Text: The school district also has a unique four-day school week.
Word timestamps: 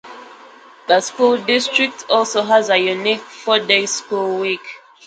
The 0.87 0.99
school 0.99 1.37
district 1.37 2.07
also 2.09 2.41
has 2.41 2.71
a 2.71 2.77
unique 2.79 3.19
four-day 3.21 3.85
school 3.85 4.39
week. 4.39 4.67